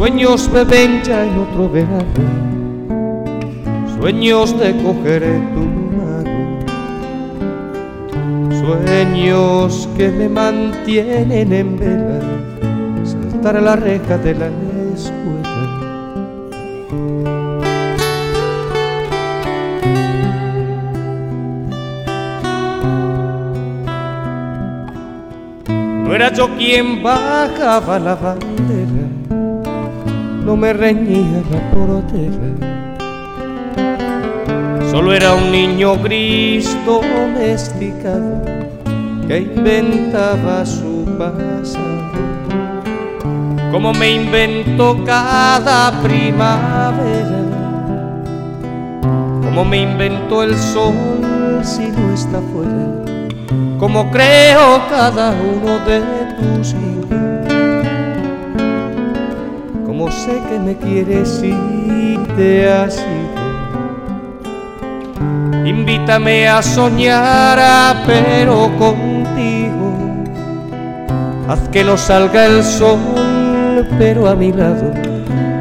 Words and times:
Sueños 0.00 0.50
me 0.52 0.64
ven 0.64 1.02
ya 1.02 1.24
en 1.24 1.38
otro 1.38 1.68
verano, 1.68 2.04
sueños 3.98 4.58
de 4.58 4.74
coger 4.82 5.22
tu 5.54 5.60
mano, 5.96 6.58
sueños 8.60 9.88
que 9.96 10.08
me 10.08 10.28
mantienen 10.28 11.52
en 11.52 11.78
vela, 11.78 12.20
saltar 13.04 13.56
a 13.56 13.60
la 13.60 13.76
reja 13.76 14.18
de 14.18 14.34
la 14.34 14.46
escuela. 14.94 15.89
Yo 26.34 26.48
quien 26.56 27.02
bajaba 27.02 27.98
la 27.98 28.14
bandera 28.14 29.08
no 30.44 30.56
me 30.56 30.72
reñía 30.72 31.42
la 31.50 31.70
porotera. 31.70 32.70
Solo 34.90 35.12
era 35.12 35.34
un 35.34 35.52
niño 35.52 35.96
gris 36.02 36.76
domesticado 36.86 38.42
que 39.28 39.38
inventaba 39.38 40.64
su 40.66 41.04
pasado. 41.18 42.00
Como 43.70 43.92
me 43.92 44.10
invento 44.10 45.04
cada 45.04 45.92
primavera, 46.02 47.44
como 49.42 49.64
me 49.64 49.82
invento 49.82 50.42
el 50.42 50.56
sol 50.56 51.60
si 51.62 51.88
no 51.88 52.12
está 52.12 52.40
fuera, 52.52 53.19
como 53.78 54.10
creo 54.10 54.80
cada 54.88 55.30
uno 55.30 55.78
de 55.86 56.00
tus 56.38 56.72
hijos 56.72 56.90
como 60.00 60.10
sé 60.12 60.40
que 60.48 60.58
me 60.58 60.76
quieres 60.76 61.42
y 61.44 62.16
te 62.34 62.72
has 62.72 62.96
ido. 62.96 63.40
Invítame 65.66 66.48
a 66.48 66.62
soñar, 66.62 67.58
pero 68.06 68.70
contigo. 68.78 69.92
Haz 71.48 71.68
que 71.68 71.84
no 71.84 71.98
salga 71.98 72.46
el 72.46 72.62
sol, 72.64 73.86
pero 73.98 74.26
a 74.26 74.34
mi 74.34 74.52
lado. 74.52 74.90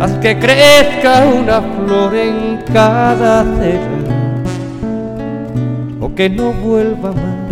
Haz 0.00 0.12
que 0.18 0.38
crezca 0.38 1.24
una 1.26 1.60
flor 1.60 2.14
en 2.14 2.62
cada 2.72 3.40
acera. 3.40 3.88
O 6.00 6.14
que 6.14 6.30
no 6.30 6.52
vuelva 6.52 7.10
más 7.10 7.47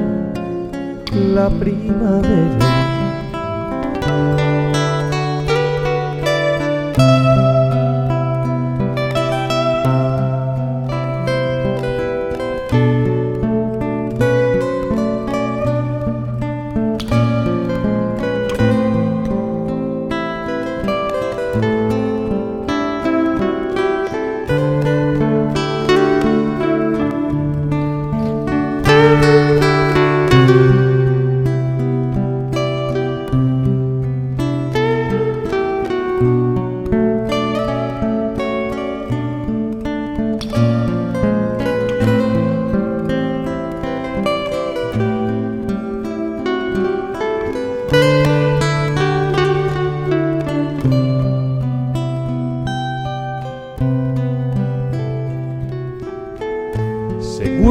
la 1.16 1.48
primavera. 1.48 2.66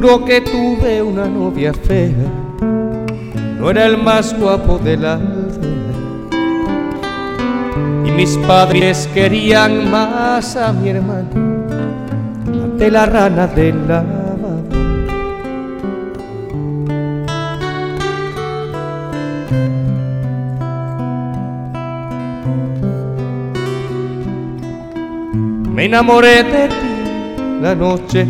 Seguro 0.06 0.24
que 0.24 0.40
tuve 0.40 1.02
una 1.02 1.26
novia 1.26 1.74
fea, 1.74 2.12
no 3.60 3.72
era 3.72 3.88
el 3.88 3.98
más 3.98 4.40
guapo 4.40 4.78
de 4.78 4.98
la 4.98 5.14
aldea. 5.14 5.96
Y 8.06 8.12
mis 8.12 8.38
padres 8.46 9.10
querían 9.16 9.90
más 9.90 10.56
a 10.58 10.72
mi 10.74 10.90
hermano, 10.90 11.66
de 12.78 12.92
la 12.92 13.08
rana 13.08 13.48
del 13.48 13.88
lavabo. 13.88 14.62
Me 25.74 25.86
enamoré 25.86 26.44
de 26.44 26.68
ti 26.68 27.60
la 27.60 27.74
noche 27.74 28.28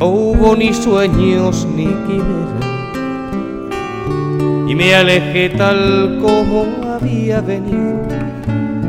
no 0.00 0.06
hubo 0.06 0.56
ni 0.56 0.74
sueños 0.74 1.68
ni 1.76 1.86
quimera. 1.86 2.60
Y 4.68 4.74
me 4.74 4.94
alejé 4.94 5.50
tal 5.50 6.18
como 6.20 6.66
había 6.88 7.40
venido. 7.40 8.00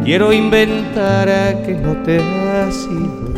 Quiero 0.03 0.33
inventar 0.33 1.29
a 1.29 1.61
que 1.61 1.73
no 1.73 1.93
te 2.03 2.17
has 2.17 2.75
ido. 2.85 3.33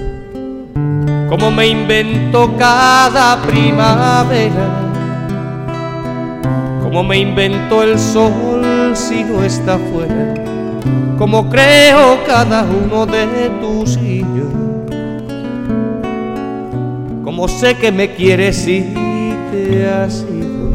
Como 1.30 1.52
me 1.52 1.68
invento 1.68 2.56
cada 2.58 3.42
primavera. 3.42 4.70
Como 6.82 7.04
me 7.04 7.18
invento 7.18 7.84
el 7.84 7.98
sol 7.98 8.96
si 8.96 9.24
no 9.24 9.44
está 9.44 9.78
fuera 9.78 10.44
como 11.18 11.50
creo 11.50 12.18
cada 12.26 12.64
uno 12.64 13.06
de 13.06 13.50
tus 13.62 13.98
hijos, 13.98 14.73
como 17.36 17.48
sé 17.48 17.76
que 17.76 17.92
me 17.92 18.14
quieres 18.14 18.68
y 18.68 18.84
te 19.52 19.90
has 19.90 20.24
ido. 20.32 20.72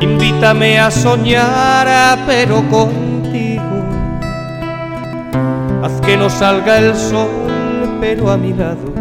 Invítame 0.00 0.78
a 0.78 0.90
soñar, 0.90 2.18
pero 2.26 2.66
contigo. 2.70 3.62
Haz 5.82 6.00
que 6.00 6.16
no 6.16 6.30
salga 6.30 6.78
el 6.78 6.94
sol, 6.94 7.28
pero 8.00 8.30
a 8.30 8.38
mi 8.38 8.54
lado. 8.54 8.94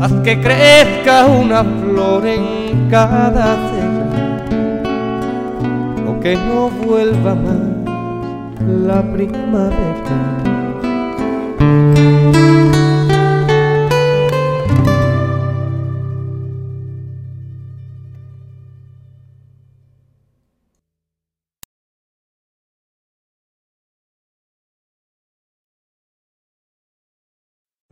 Haz 0.00 0.12
que 0.22 0.40
crezca 0.40 1.26
una 1.26 1.64
flor 1.64 2.24
en 2.24 2.88
cada 2.88 3.54
acera 3.54 4.44
o 6.08 6.20
que 6.20 6.36
no 6.36 6.70
vuelva 6.70 7.34
más 7.34 7.58
la 8.64 9.02
primavera. 9.02 10.20